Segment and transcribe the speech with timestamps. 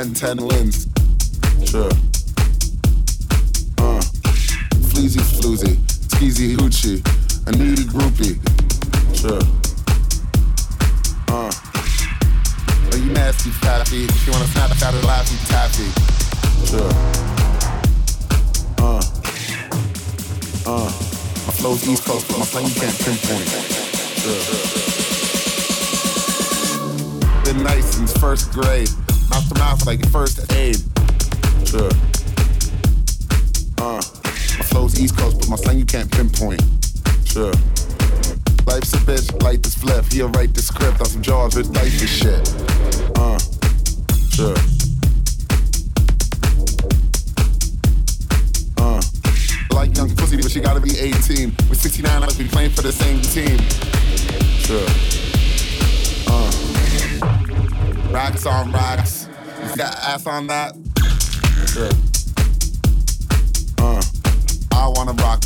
[0.00, 0.59] 1010 late.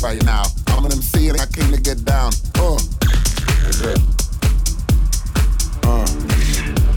[0.05, 0.43] right now.
[0.67, 2.31] I'm an MC and I came to get down.
[2.59, 2.75] Uh.
[5.81, 6.05] Uh.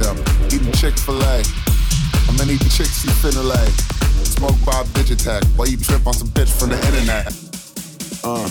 [0.02, 0.46] Yeah.
[0.52, 1.42] Eating Chick Fil A.
[2.26, 3.70] How many chicks you finna lay.
[4.24, 7.32] Smoke by Digitech while you trip on some bitch from the internet.
[8.22, 8.50] Uh.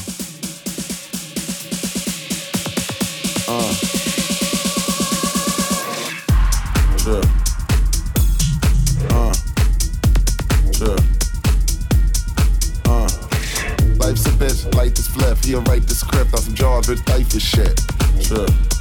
[3.48, 4.17] Uh.
[16.88, 17.82] never type for shit.
[18.22, 18.77] Sure.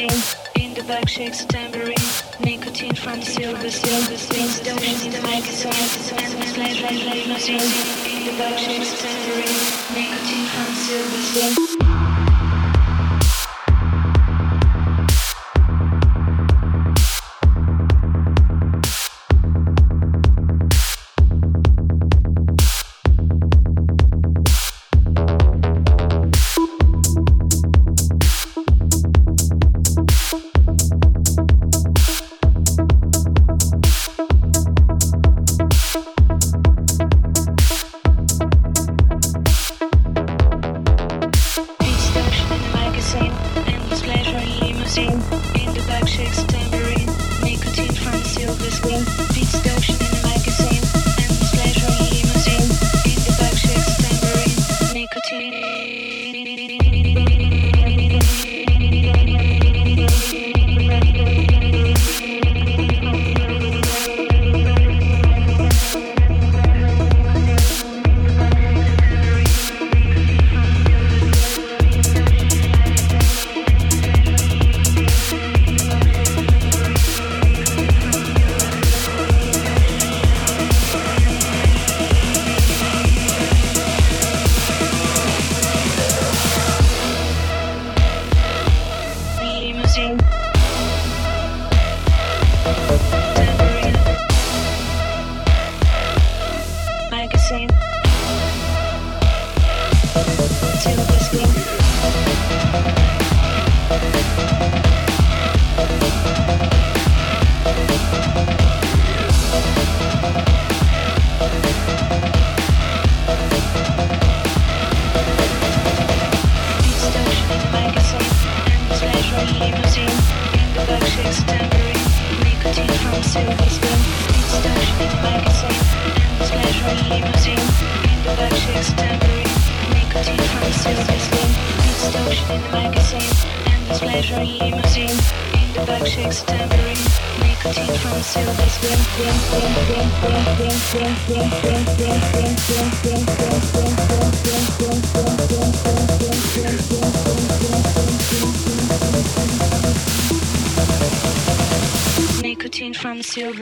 [0.00, 1.94] In the back shakes a tambourine.
[2.42, 4.58] Nicotine from the silver, silver swings.
[4.60, 5.74] The ocean is like a song.
[5.74, 6.96] And the slide, slide,
[7.38, 7.60] slide,
[8.08, 9.60] In the back shakes a tambourine.
[9.92, 11.69] Nicotine from the silver swings.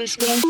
[0.08, 0.47] Silver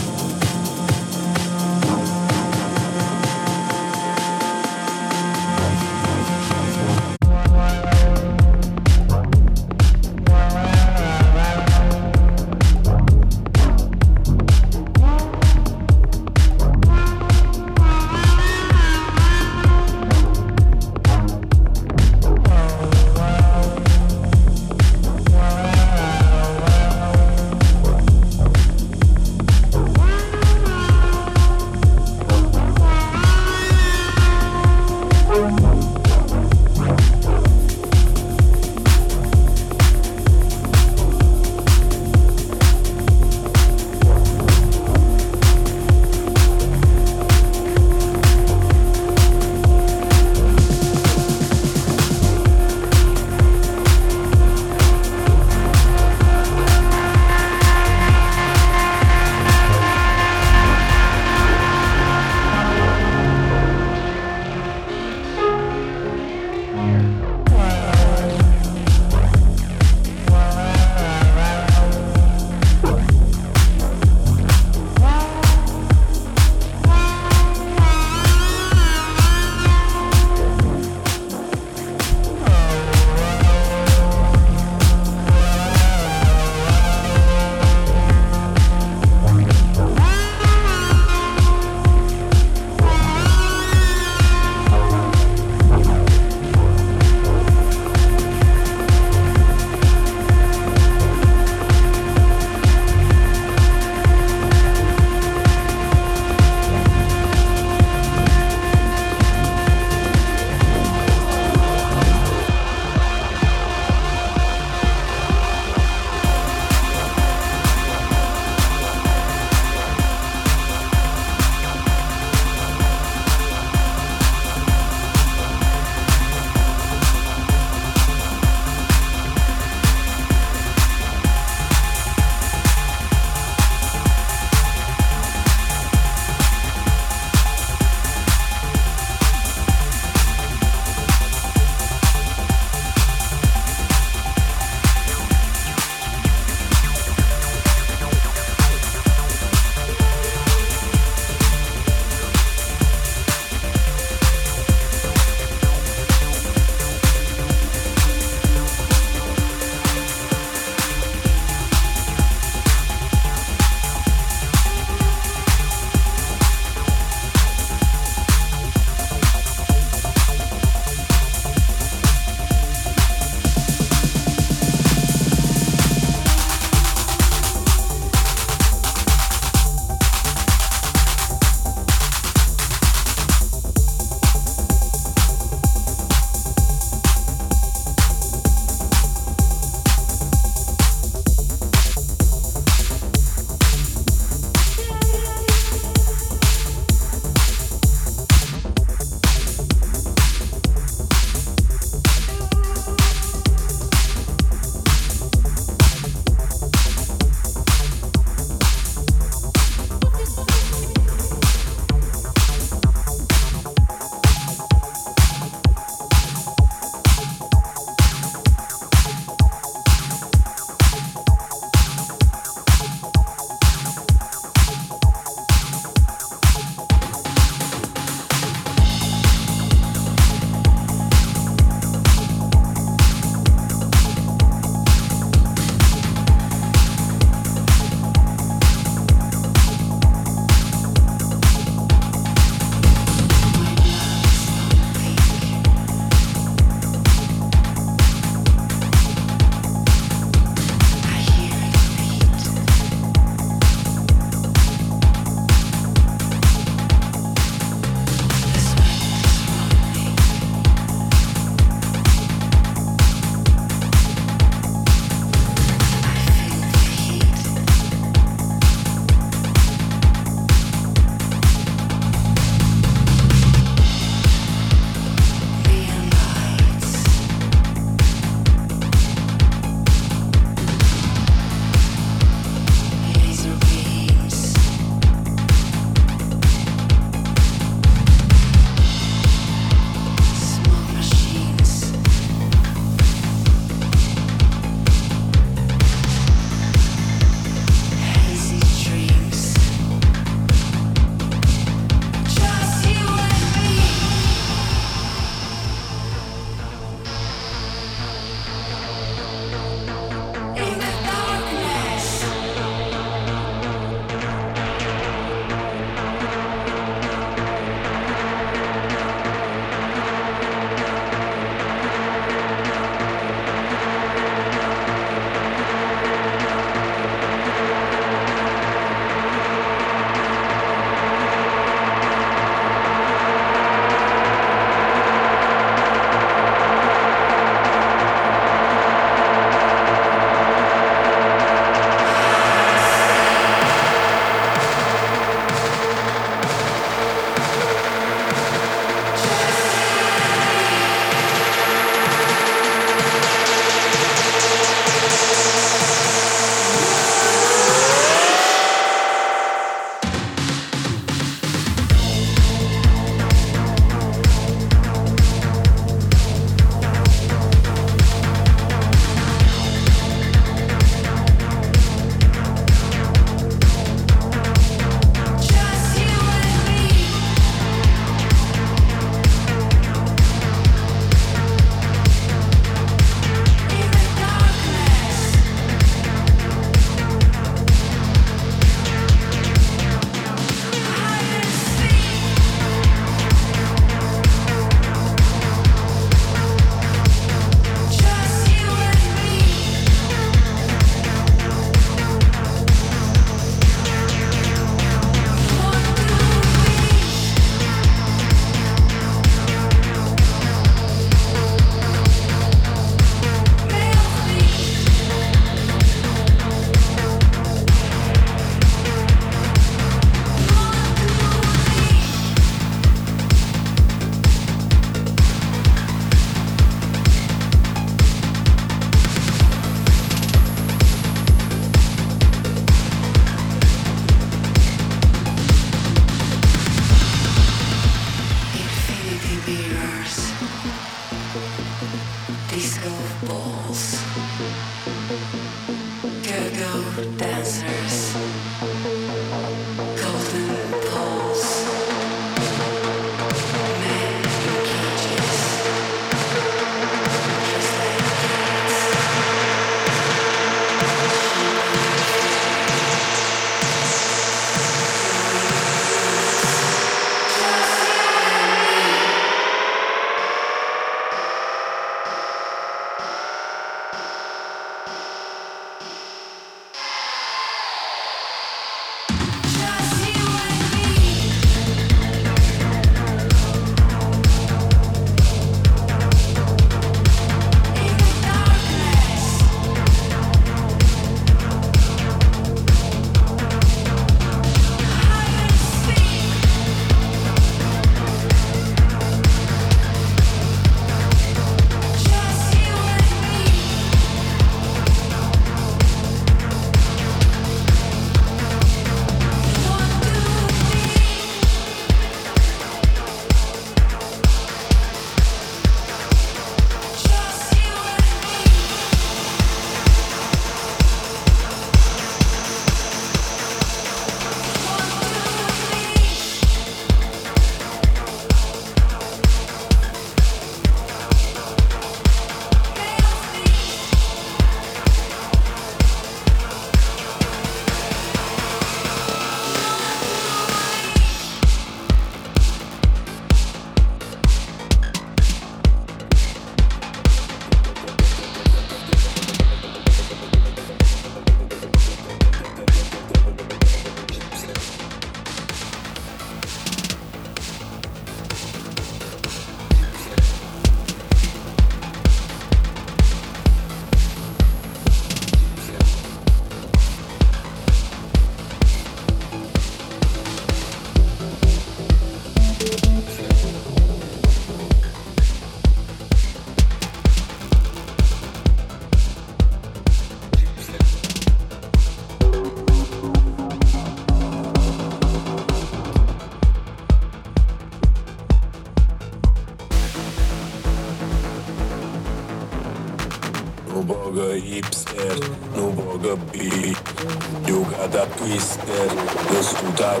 [598.24, 598.90] Истер,
[599.28, 600.00] государь,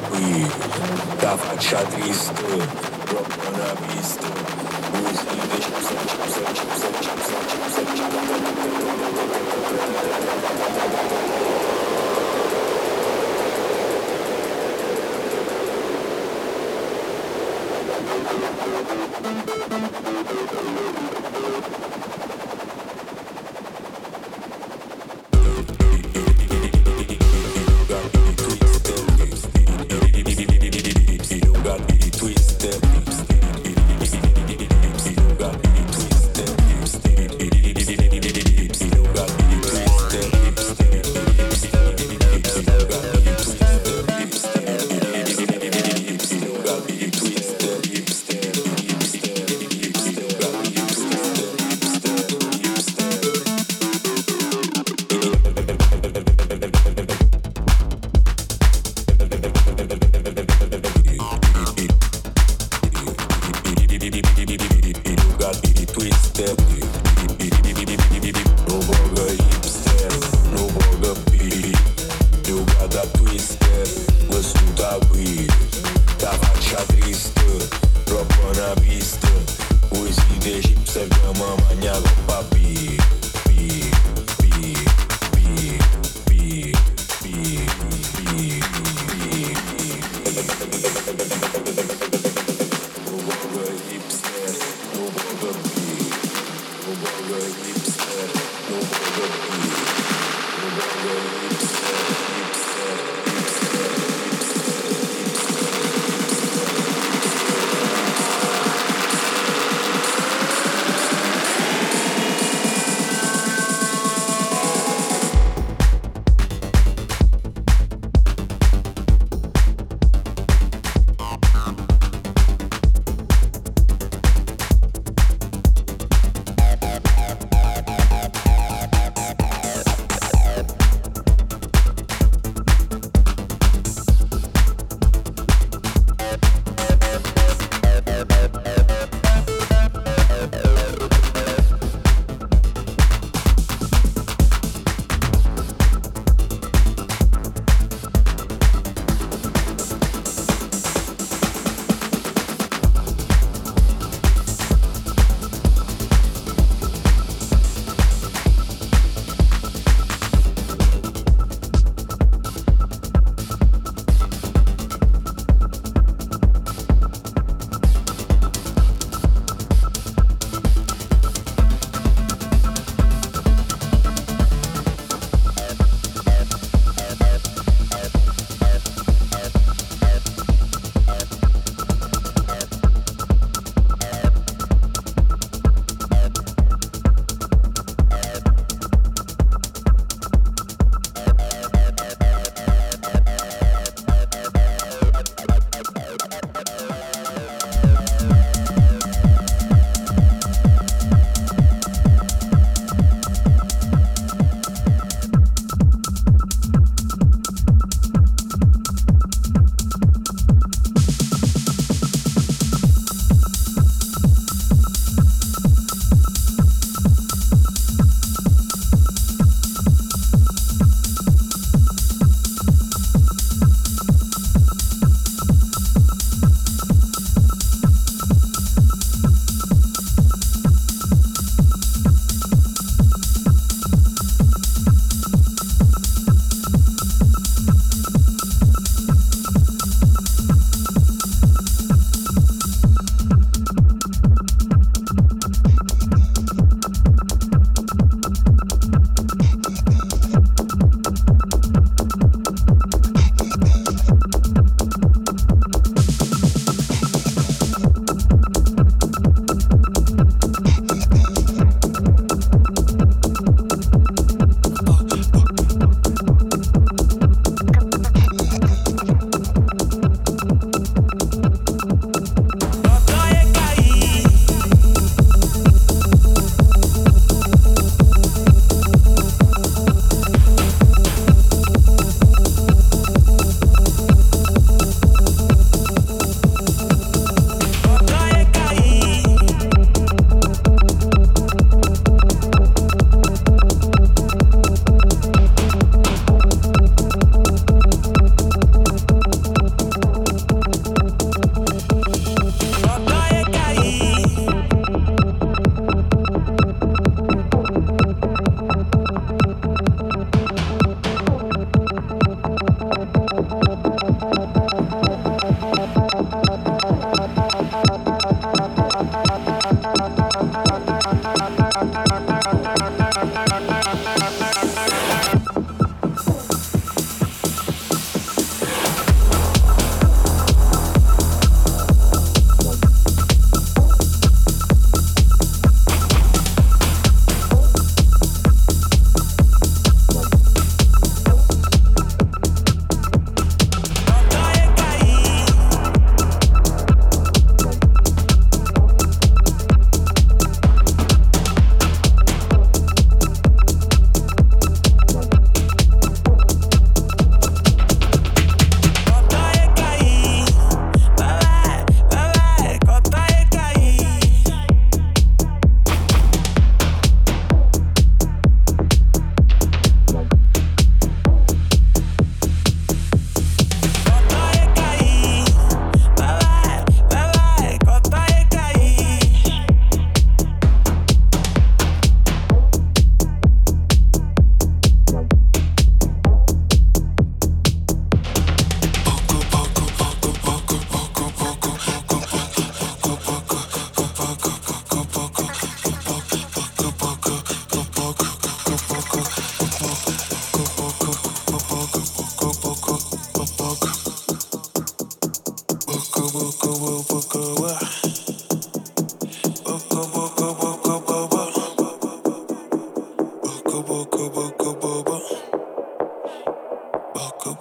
[1.20, 2.62] Кафа Чатристы,
[3.10, 4.31] Рокмана Бистер.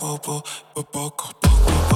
[0.02, 0.44] poco,
[0.74, 1.91] poco, poco.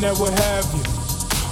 [0.00, 0.82] That, what have you?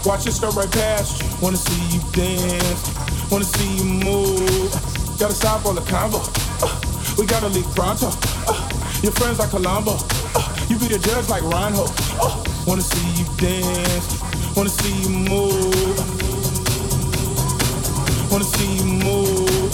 [0.04, 1.28] Watch it start right past you.
[1.40, 4.68] Wanna see you dance, wanna see you move.
[5.16, 6.18] Gotta stop all the combo.
[6.60, 6.68] Uh,
[7.16, 8.10] we gotta leave pronto.
[8.48, 8.68] Uh,
[9.00, 9.94] your friends like Columbo.
[10.34, 11.94] Uh, you be the judge like Reinhold.
[12.20, 14.20] Uh, wanna see you dance,
[14.56, 15.96] wanna see you move.
[18.28, 19.70] Wanna see you move.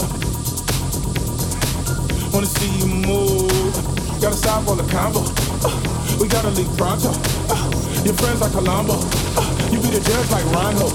[2.31, 3.73] Wanna see you move.
[4.21, 5.25] Gotta stop all the combo.
[5.65, 5.73] Uh,
[6.21, 7.38] we gotta leave pronto.
[7.49, 8.93] Uh, your friends like Columbo.
[9.37, 10.93] Uh, you be the judge like Reinhold.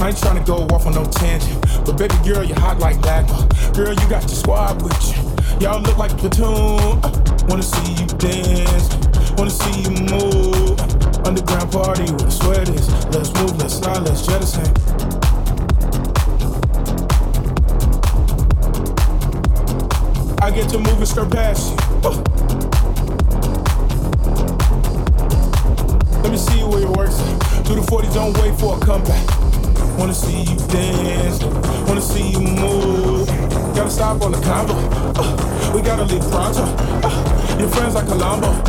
[0.00, 1.60] I ain't tryna go off on no tangent.
[1.84, 3.48] But baby girl, you hot like magma.
[3.74, 5.28] Girl, you got your squad with you.
[5.60, 7.00] Y'all look like platoon.
[7.02, 8.88] Uh, wanna see you dance,
[9.38, 10.80] wanna see you move.
[11.24, 12.88] Underground party with the sweat is.
[13.14, 14.66] Let's move, let's slide, let's jettison.
[20.42, 21.76] I get to move and skirt past you.
[22.02, 22.16] Uh.
[26.22, 27.18] Let me see where it works.
[27.62, 29.24] Do the 40s, don't wait for a comeback.
[29.98, 31.44] Wanna see you dance,
[31.86, 33.28] wanna see you move.
[33.76, 34.74] Gotta stop on the combo.
[35.14, 36.64] Uh, we gotta leave pronto.
[37.04, 38.67] Uh, your friends like Columbo.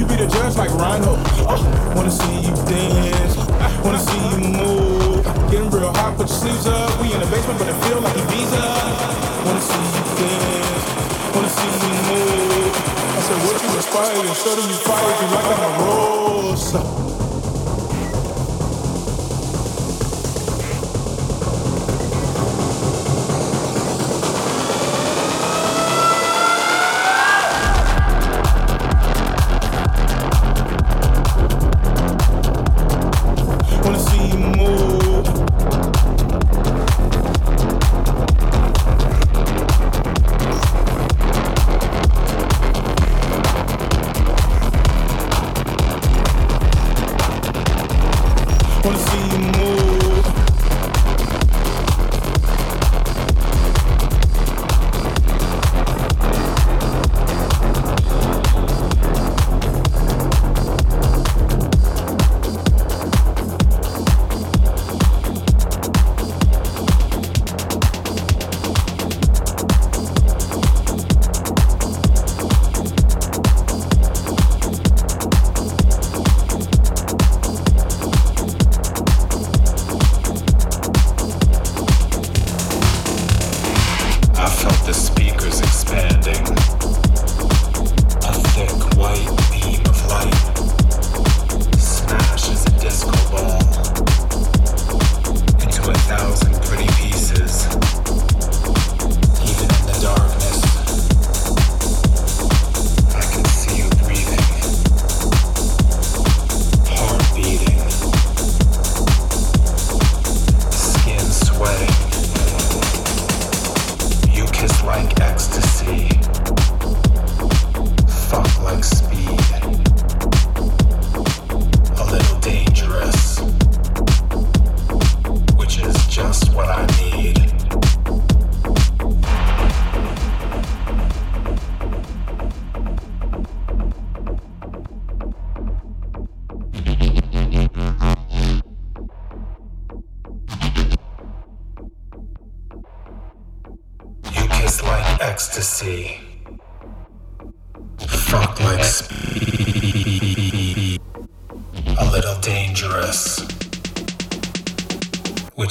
[0.00, 1.20] You be the judge like Reinhold.
[1.44, 1.60] Uh,
[1.94, 3.36] wanna see you dance,
[3.84, 5.24] wanna see you move.
[5.52, 6.88] Getting real hot, put your sleeves up.
[7.02, 8.64] We in the basement, but it feel like Ibiza.
[9.44, 10.84] Wanna see you dance,
[11.36, 12.72] wanna see you move.
[13.12, 13.68] I said, what you
[14.24, 15.20] and show them you fired.
[15.20, 17.19] You like I'm a rose.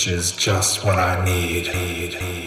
[0.10, 1.68] Is just what I need.
[1.68, 2.39] need, need,